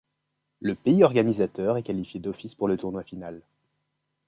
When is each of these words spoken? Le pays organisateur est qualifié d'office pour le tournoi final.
Le 0.61 0.73
pays 0.73 1.03
organisateur 1.03 1.77
est 1.77 1.83
qualifié 1.83 2.19
d'office 2.19 2.55
pour 2.55 2.67
le 2.67 2.75
tournoi 2.75 3.03
final. 3.03 3.39